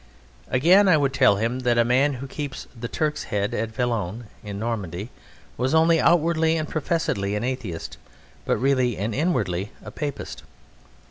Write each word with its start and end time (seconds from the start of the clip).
Again, 0.49 0.87
I 0.87 0.97
would 0.97 1.13
tell 1.13 1.35
him 1.35 1.59
that 1.59 1.75
the 1.75 1.85
man 1.85 2.13
who 2.13 2.27
keeps 2.27 2.65
the 2.75 2.87
"Turk's 2.87 3.25
Head" 3.25 3.53
at 3.53 3.69
Valogne, 3.71 4.23
in 4.43 4.57
Normandy, 4.57 5.11
was 5.57 5.75
only 5.75 5.99
outwardly 5.99 6.57
and 6.57 6.67
professedly 6.67 7.35
an 7.35 7.43
Atheist, 7.43 7.97
but 8.43 8.57
really 8.57 8.97
and 8.97 9.13
inwardly 9.13 9.69
a 9.83 9.91
Papist. 9.91 10.41